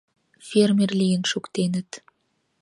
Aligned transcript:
Фермер 0.47 0.91
лийын 0.99 1.23
шуктеныт. 1.31 1.89